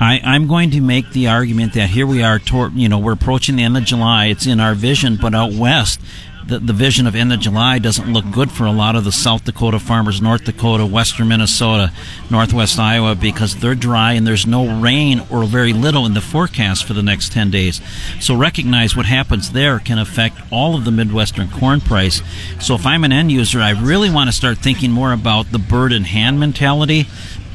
I, 0.00 0.20
am 0.36 0.46
going 0.46 0.70
to 0.72 0.80
make 0.80 1.10
the 1.10 1.28
argument 1.28 1.74
that 1.74 1.90
here 1.90 2.06
we 2.06 2.22
are, 2.22 2.38
toward, 2.38 2.74
you 2.74 2.88
know, 2.88 2.98
we're 2.98 3.12
approaching 3.12 3.56
the 3.56 3.62
end 3.62 3.76
of 3.76 3.84
July. 3.84 4.26
It's 4.26 4.46
in 4.46 4.60
our 4.60 4.74
vision, 4.74 5.16
but 5.20 5.34
out 5.34 5.52
west, 5.52 6.00
the, 6.46 6.58
the 6.58 6.72
vision 6.72 7.06
of 7.06 7.14
end 7.14 7.32
of 7.32 7.40
July 7.40 7.78
doesn't 7.78 8.12
look 8.12 8.30
good 8.30 8.50
for 8.50 8.66
a 8.66 8.72
lot 8.72 8.96
of 8.96 9.04
the 9.04 9.12
South 9.12 9.44
Dakota 9.44 9.78
farmers, 9.78 10.20
North 10.20 10.44
Dakota, 10.44 10.84
Western 10.84 11.28
Minnesota, 11.28 11.92
Northwest 12.30 12.78
Iowa, 12.78 13.14
because 13.14 13.56
they're 13.56 13.74
dry 13.74 14.12
and 14.12 14.26
there's 14.26 14.46
no 14.46 14.80
rain 14.80 15.22
or 15.30 15.44
very 15.44 15.72
little 15.72 16.04
in 16.04 16.12
the 16.12 16.20
forecast 16.20 16.84
for 16.84 16.92
the 16.92 17.02
next 17.02 17.32
10 17.32 17.50
days. 17.50 17.80
So 18.20 18.36
recognize 18.36 18.94
what 18.94 19.06
happens 19.06 19.52
there 19.52 19.78
can 19.78 19.98
affect 19.98 20.36
all 20.52 20.76
of 20.76 20.84
the 20.84 20.90
Midwestern 20.90 21.48
corn 21.48 21.80
price. 21.80 22.20
So 22.60 22.74
if 22.74 22.86
I'm 22.86 23.04
an 23.04 23.12
end 23.12 23.32
user, 23.32 23.60
I 23.60 23.70
really 23.70 24.10
want 24.10 24.28
to 24.28 24.32
start 24.36 24.58
thinking 24.58 24.90
more 24.90 25.12
about 25.12 25.50
the 25.50 25.58
bird 25.58 25.92
in 25.92 26.04
hand 26.04 26.38
mentality 26.38 27.06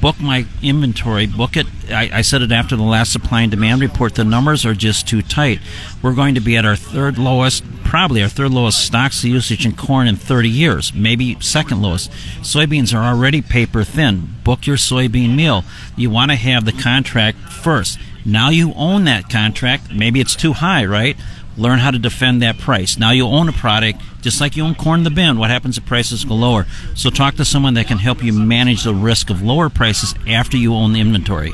book 0.01 0.19
my 0.19 0.45
inventory, 0.61 1.25
book 1.25 1.57
it. 1.57 1.67
I, 1.89 2.09
I, 2.13 2.21
said 2.21 2.41
it 2.41 2.51
after 2.51 2.75
the 2.75 2.83
last 2.83 3.11
supply 3.11 3.41
and 3.41 3.51
demand 3.51 3.81
report. 3.81 4.15
The 4.15 4.23
numbers 4.23 4.65
are 4.65 4.73
just 4.73 5.07
too 5.07 5.21
tight. 5.21 5.59
We're 6.01 6.13
going 6.13 6.35
to 6.35 6.41
be 6.41 6.55
at 6.57 6.65
our 6.65 6.75
third 6.75 7.17
lowest, 7.17 7.63
probably 7.83 8.21
our 8.21 8.29
third 8.29 8.51
lowest 8.51 8.85
stocks 8.85 9.23
usage 9.23 9.65
in 9.65 9.75
corn 9.75 10.07
in 10.07 10.15
30 10.15 10.49
years, 10.49 10.93
maybe 10.93 11.37
second 11.39 11.81
lowest. 11.81 12.11
Soybeans 12.41 12.93
are 12.93 13.03
already 13.03 13.41
paper 13.41 13.83
thin. 13.83 14.35
Book 14.43 14.67
your 14.67 14.77
soybean 14.77 15.35
meal. 15.35 15.63
You 15.95 16.09
want 16.09 16.31
to 16.31 16.37
have 16.37 16.65
the 16.65 16.71
contract 16.71 17.37
first. 17.37 17.99
Now 18.25 18.49
you 18.49 18.73
own 18.75 19.05
that 19.05 19.29
contract. 19.29 19.91
Maybe 19.93 20.19
it's 20.19 20.35
too 20.35 20.53
high, 20.53 20.85
right? 20.85 21.17
Learn 21.59 21.79
how 21.79 21.91
to 21.91 21.99
defend 21.99 22.41
that 22.41 22.57
price. 22.57 22.97
Now 22.97 23.11
you 23.11 23.25
own 23.25 23.49
a 23.49 23.51
product, 23.51 24.01
just 24.21 24.39
like 24.39 24.55
you 24.55 24.63
own 24.63 24.75
corn 24.75 25.01
in 25.01 25.03
the 25.03 25.09
bin. 25.09 25.37
What 25.37 25.49
happens 25.49 25.77
if 25.77 25.85
prices 25.85 26.23
go 26.23 26.35
lower? 26.35 26.65
So 26.95 27.09
talk 27.09 27.35
to 27.35 27.45
someone 27.45 27.73
that 27.73 27.87
can 27.87 27.97
help 27.97 28.23
you 28.23 28.33
manage 28.33 28.83
the 28.83 28.95
risk 28.95 29.29
of 29.29 29.41
lower 29.41 29.69
prices 29.69 30.15
after 30.27 30.57
you 30.57 30.73
own 30.73 30.93
the 30.93 31.01
inventory 31.01 31.53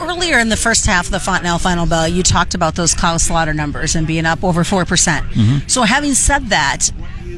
earlier 0.00 0.38
in 0.38 0.48
the 0.48 0.56
first 0.56 0.86
half 0.86 1.06
of 1.06 1.12
the 1.12 1.20
Fontanelle 1.20 1.58
Final 1.58 1.86
Bell, 1.86 2.08
you 2.08 2.22
talked 2.22 2.54
about 2.54 2.74
those 2.74 2.94
cow 2.94 3.16
slaughter 3.18 3.52
numbers 3.52 3.94
and 3.94 4.06
being 4.06 4.26
up 4.26 4.42
over 4.42 4.62
4%. 4.62 4.86
percent 4.86 5.26
mm-hmm. 5.26 5.68
So, 5.68 5.82
having 5.82 6.14
said 6.14 6.46
that, 6.46 6.90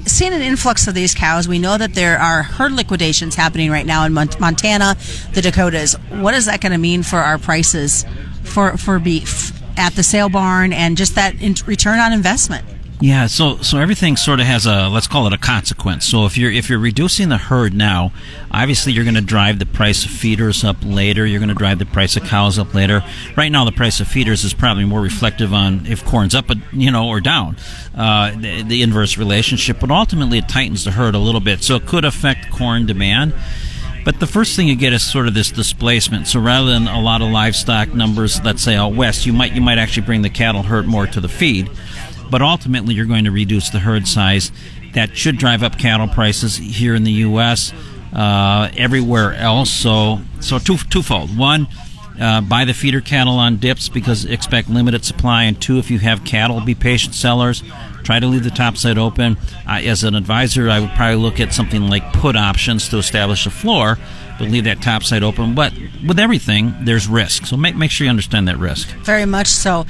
seeing 0.07 0.33
an 0.33 0.43
influx 0.43 0.87
of 0.87 0.95
these 0.95 1.15
cows, 1.15 1.49
we 1.49 1.59
know 1.59 1.77
that 1.77 1.95
there 1.95 2.19
are 2.19 2.43
herd 2.43 2.73
liquidations 2.73 3.35
happening 3.35 3.71
right 3.71 3.87
now 3.87 4.05
in 4.05 4.12
Montana, 4.12 4.97
the 5.33 5.43
Dakotas. 5.43 5.95
What 6.11 6.35
is 6.35 6.47
that 6.47 6.61
going 6.61 6.73
to 6.73 6.79
mean 6.79 7.03
for 7.03 7.19
our 7.19 7.39
prices 7.39 8.05
for, 8.45 8.77
for 8.77 8.99
beef 8.99 9.53
at 9.76 9.95
the 9.95 10.02
sale 10.02 10.29
barn 10.29 10.73
and 10.73 10.97
just 10.97 11.14
that 11.14 11.41
return 11.67 11.99
on 11.99 12.12
investment? 12.12 12.64
Yeah, 13.02 13.26
so 13.26 13.57
so 13.57 13.79
everything 13.79 14.17
sort 14.17 14.38
of 14.38 14.47
has 14.47 14.64
a 14.64 14.88
let's 14.88 15.09
call 15.09 15.26
it 15.26 15.33
a 15.33 15.38
consequence. 15.38 16.07
So 16.07 16.25
if 16.25 16.38
you're 16.38 16.52
if 16.52 16.71
you're 16.71 16.79
reducing 16.79 17.31
the 17.31 17.37
herd 17.37 17.75
now, 17.75 18.12
obviously 18.49 18.93
you're 18.93 19.02
going 19.02 19.17
to 19.17 19.21
drive 19.21 19.59
the 19.59 19.67
price 19.67 20.05
of 20.05 20.12
feeders 20.12 20.62
up 20.62 20.76
later. 20.85 21.26
You're 21.26 21.41
going 21.41 21.49
to 21.49 21.55
drive 21.57 21.81
the 21.81 21.85
price 21.85 22.17
of 22.17 22.23
cows 22.23 22.61
up 22.61 22.75
later. 22.75 23.02
Right 23.37 23.50
now, 23.50 23.64
the 23.64 23.73
price 23.73 23.99
of 23.99 24.07
feeders 24.07 24.45
is 24.45 24.55
probably 24.55 24.85
more 24.85 25.00
reflective 25.00 25.52
on 25.52 25.85
if 25.87 26.05
corn's 26.05 26.37
up, 26.37 26.49
you 26.73 26.93
know, 26.93 27.09
or 27.09 27.21
down, 27.21 27.57
uh, 27.97 28.37
the, 28.38 28.62
the 28.62 28.83
inverse 28.83 29.19
relationship. 29.19 29.81
But 29.81 29.91
ultimately, 29.91 30.38
it 30.38 30.49
tightens 30.49 30.85
the 30.85 30.93
herd 30.93 31.17
a 31.17 31.19
little 31.19 31.41
bit, 31.41 31.64
so 31.64 31.75
it 31.75 31.87
could 31.87 32.05
affect 32.05 32.52
corn 32.52 32.87
demand. 32.87 33.35
But 34.05 34.19
the 34.19 34.27
first 34.27 34.57
thing 34.57 34.67
you 34.67 34.77
get 34.77 34.93
is 34.93 35.03
sort 35.03 35.29
of 35.29 35.35
this 35.35 35.51
displacement. 35.51 36.27
So 36.27 36.41
rather 36.41 36.71
than 36.71 36.89
a 36.89 37.01
lot 37.01 37.23
of 37.23 37.29
livestock 37.31 37.95
numbers, 37.95 38.43
let's 38.43 38.63
say 38.63 38.75
out 38.75 38.95
west, 38.95 39.27
you 39.27 39.33
might 39.33 39.53
you 39.53 39.61
might 39.61 39.79
actually 39.79 40.07
bring 40.07 40.23
the 40.23 40.31
cattle 40.31 40.63
herd 40.63 40.87
more 40.87 41.07
to 41.07 41.21
the 41.21 41.29
feed 41.29 41.71
but 42.33 42.41
ultimately 42.41 42.95
you're 42.95 43.05
going 43.05 43.25
to 43.25 43.31
reduce 43.31 43.69
the 43.69 43.79
herd 43.79 44.09
size. 44.09 44.51
That 44.95 45.17
should 45.17 45.37
drive 45.37 45.63
up 45.63 45.79
cattle 45.79 46.09
prices 46.09 46.57
here 46.57 46.95
in 46.95 47.05
the 47.05 47.13
U.S. 47.13 47.73
Uh, 48.13 48.71
everywhere 48.77 49.35
else. 49.35 49.71
So, 49.71 50.21
so 50.41 50.59
two, 50.59 50.79
twofold. 50.79 51.37
One, 51.37 51.69
uh, 52.21 52.40
buy 52.40 52.64
the 52.64 52.75
feeder 52.75 53.00
cattle 53.00 53.35
on 53.35 53.57
dips 53.57 53.88
because 53.88 54.25
expect 54.25 54.69
limited 54.69 55.04
supply. 55.04 55.45
And 55.45 55.61
two, 55.61 55.78
if 55.78 55.90
you 55.90 55.99
have 55.99 56.25
cattle, 56.25 56.61
be 56.61 56.75
patient 56.75 57.14
sellers. 57.14 57.62
Try 58.02 58.19
to 58.21 58.26
leave 58.26 58.45
the 58.45 58.50
top 58.50 58.76
side 58.76 58.99
open. 58.99 59.37
As 59.66 60.04
an 60.04 60.14
advisor, 60.14 60.69
I 60.69 60.81
would 60.81 60.90
probably 60.90 61.16
look 61.16 61.40
at 61.40 61.52
something 61.52 61.88
like 61.88 62.12
put 62.12 62.37
options 62.37 62.88
to 62.88 62.99
establish 62.99 63.47
a 63.47 63.50
floor, 63.50 63.99
but 64.38 64.49
leave 64.49 64.64
that 64.64 64.83
top 64.83 65.04
side 65.04 65.23
open. 65.23 65.54
But 65.54 65.73
with 66.07 66.19
everything, 66.19 66.75
there's 66.83 67.07
risk. 67.07 67.47
So 67.47 67.57
make, 67.57 67.76
make 67.76 67.90
sure 67.90 68.04
you 68.04 68.11
understand 68.11 68.49
that 68.49 68.59
risk. 68.59 68.88
Very 69.04 69.26
much 69.26 69.47
so 69.47 69.87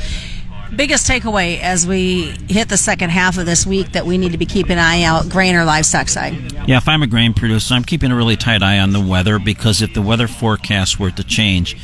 biggest 0.77 1.09
takeaway 1.09 1.61
as 1.61 1.87
we 1.87 2.35
hit 2.49 2.69
the 2.69 2.77
second 2.77 3.11
half 3.11 3.39
of 3.39 3.47
this 3.47 3.67
week 3.67 3.93
that 3.93 4.07
we 4.07 4.19
need 4.19 4.33
to 4.33 4.39
be 4.39 4.47
keeping 4.47 4.73
an 4.73 4.79
eye 4.79 5.03
out 5.03 5.29
grain 5.29 5.55
or 5.55 5.65
livestock 5.65 6.09
side? 6.09 6.53
Yeah, 6.67 6.79
if 6.79 6.89
I'm 6.89 7.03
a 7.03 7.07
grain 7.07 7.35
producer, 7.35 7.75
I'm 7.75 7.85
keeping 7.85 8.11
a 8.11 8.17
really 8.17 8.37
tight 8.37 8.63
eye 8.63 8.79
on 8.79 8.93
the 8.93 9.01
weather 9.01 9.39
because 9.39 9.83
if 9.83 9.95
the 9.95 10.03
weather 10.03 10.29
forecasts 10.29 10.99
were 10.99 11.11
to 11.11 11.25
change 11.25 11.77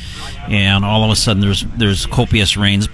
and 0.47 0.83
all 0.83 1.03
of 1.03 1.11
a 1.11 1.15
sudden 1.15 1.41
there's 1.41 1.63
there's 1.77 2.05
copious 2.05 2.57
rains 2.57 2.87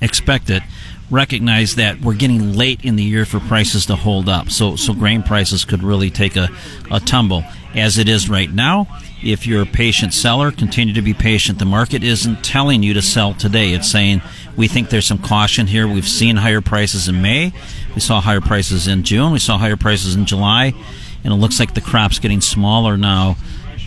expected, 0.00 0.62
recognize 1.10 1.76
that 1.76 2.00
we're 2.00 2.14
getting 2.14 2.54
late 2.54 2.84
in 2.84 2.96
the 2.96 3.02
year 3.02 3.24
for 3.24 3.40
prices 3.40 3.86
to 3.86 3.96
hold 3.96 4.28
up. 4.28 4.50
So 4.50 4.76
so 4.76 4.92
grain 4.94 5.22
prices 5.22 5.64
could 5.64 5.82
really 5.82 6.10
take 6.10 6.36
a, 6.36 6.48
a 6.90 7.00
tumble. 7.00 7.44
As 7.74 7.98
it 7.98 8.08
is 8.08 8.30
right 8.30 8.52
now, 8.52 8.86
if 9.20 9.48
you're 9.48 9.62
a 9.62 9.66
patient 9.66 10.14
seller, 10.14 10.52
continue 10.52 10.94
to 10.94 11.02
be 11.02 11.12
patient. 11.12 11.58
The 11.58 11.64
market 11.64 12.04
isn't 12.04 12.44
telling 12.44 12.84
you 12.84 12.94
to 12.94 13.02
sell 13.02 13.34
today. 13.34 13.72
It's 13.72 13.90
saying 13.90 14.22
we 14.56 14.68
think 14.68 14.90
there's 14.90 15.06
some 15.06 15.18
caution 15.18 15.66
here. 15.66 15.86
We've 15.86 16.08
seen 16.08 16.36
higher 16.36 16.60
prices 16.60 17.08
in 17.08 17.22
May. 17.22 17.52
We 17.94 18.00
saw 18.00 18.20
higher 18.20 18.40
prices 18.40 18.86
in 18.86 19.02
June. 19.02 19.32
We 19.32 19.38
saw 19.38 19.58
higher 19.58 19.76
prices 19.76 20.14
in 20.14 20.26
July. 20.26 20.72
And 21.22 21.32
it 21.32 21.36
looks 21.36 21.58
like 21.58 21.74
the 21.74 21.80
crop's 21.80 22.18
getting 22.18 22.40
smaller 22.40 22.96
now 22.96 23.36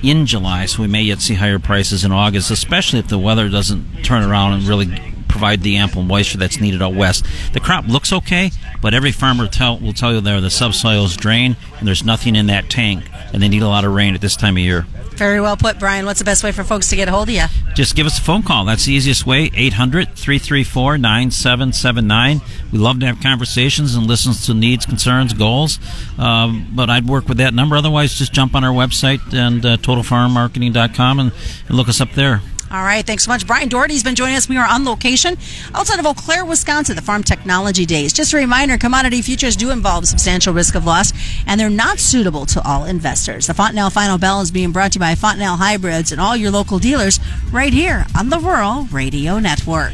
in 0.03 0.25
July, 0.25 0.65
so 0.65 0.81
we 0.81 0.87
may 0.87 1.01
yet 1.01 1.21
see 1.21 1.33
higher 1.33 1.59
prices 1.59 2.03
in 2.03 2.11
August, 2.11 2.51
especially 2.51 2.99
if 2.99 3.07
the 3.07 3.17
weather 3.17 3.49
doesn't 3.49 4.03
turn 4.03 4.23
around 4.23 4.53
and 4.53 4.63
really 4.63 4.87
provide 5.27 5.61
the 5.61 5.77
ample 5.77 6.03
moisture 6.03 6.37
that's 6.37 6.59
needed 6.59 6.81
out 6.81 6.93
west. 6.93 7.25
The 7.53 7.59
crop 7.59 7.87
looks 7.87 8.13
okay, 8.13 8.51
but 8.81 8.93
every 8.93 9.11
farmer 9.11 9.47
tell, 9.47 9.77
will 9.79 9.93
tell 9.93 10.13
you 10.13 10.21
there 10.21 10.41
the 10.41 10.49
subsoil 10.49 11.05
is 11.05 11.17
drained 11.17 11.55
and 11.77 11.87
there's 11.87 12.03
nothing 12.03 12.35
in 12.35 12.47
that 12.47 12.69
tank, 12.69 13.03
and 13.33 13.41
they 13.41 13.47
need 13.47 13.61
a 13.61 13.67
lot 13.67 13.85
of 13.85 13.93
rain 13.93 14.15
at 14.15 14.21
this 14.21 14.35
time 14.35 14.55
of 14.55 14.63
year. 14.63 14.85
Very 15.17 15.41
well 15.41 15.57
put, 15.57 15.79
Bryan. 15.79 16.05
What's 16.05 16.19
the 16.19 16.25
best 16.25 16.43
way 16.43 16.51
for 16.51 16.63
folks 16.63 16.89
to 16.89 16.95
get 16.95 17.07
a 17.07 17.11
hold 17.11 17.27
of 17.29 17.33
you? 17.33 17.45
Just 17.73 17.95
give 17.95 18.05
us 18.05 18.19
a 18.19 18.21
phone 18.21 18.43
call. 18.43 18.65
That's 18.65 18.85
the 18.85 18.93
easiest 18.93 19.25
way 19.25 19.49
800 19.55 20.15
334 20.15 20.99
9779. 20.99 22.41
We 22.71 22.77
love 22.77 22.99
to 22.99 23.07
have 23.07 23.19
conversations 23.19 23.95
and 23.95 24.05
listen 24.05 24.33
to 24.33 24.53
needs, 24.53 24.85
concerns, 24.85 25.33
goals. 25.33 25.79
Um, 26.19 26.71
but 26.75 26.91
I'd 26.91 27.07
work 27.07 27.27
with 27.27 27.37
that 27.39 27.55
number. 27.55 27.75
Otherwise, 27.75 28.13
just 28.13 28.31
jump 28.31 28.53
on 28.53 28.63
our 28.63 28.71
website 28.73 29.33
and 29.33 29.65
uh, 29.65 29.77
totalfarmmarketing.com 29.77 31.19
and, 31.19 31.31
and 31.67 31.77
look 31.77 31.89
us 31.89 31.99
up 31.99 32.11
there. 32.11 32.41
All 32.69 32.83
right, 32.83 33.05
thanks 33.05 33.23
so 33.23 33.31
much. 33.31 33.47
Bryan 33.47 33.69
Doherty's 33.69 34.03
been 34.03 34.15
joining 34.15 34.35
us. 34.35 34.49
We 34.49 34.57
are 34.57 34.67
on 34.67 34.83
location 34.83 35.37
outside 35.73 35.99
of 35.99 36.05
Eau 36.05 36.13
Claire, 36.13 36.43
Wisconsin, 36.43 36.97
the 36.97 37.01
Farm 37.01 37.23
Technology 37.23 37.85
Days. 37.85 38.11
Just 38.11 38.33
a 38.33 38.37
reminder, 38.37 38.77
commodity 38.77 39.21
futures 39.21 39.55
do 39.55 39.71
involve 39.71 40.05
substantial 40.05 40.53
risk 40.53 40.75
of 40.75 40.85
loss, 40.85 41.13
and 41.47 41.59
they're 41.59 41.69
not 41.69 41.99
suitable 41.99 42.45
to 42.47 42.61
all 42.67 42.83
investors. 42.83 43.47
The 43.47 43.53
Fontanelle 43.53 43.89
Final 43.89 44.17
Bell 44.17 44.41
is 44.41 44.51
being 44.51 44.73
brought 44.73 44.91
to 44.91 44.97
you 44.97 44.99
by 44.99 45.15
Fontanelle 45.15 45.55
Hybrids 45.55 46.11
and 46.11 46.19
all 46.19 46.35
your 46.35 46.51
local 46.51 46.77
dealers 46.77 47.21
right 47.51 47.71
here 47.71 48.05
on 48.17 48.29
the 48.29 48.39
Rural 48.39 48.83
Radio 48.91 49.39
Network. 49.39 49.93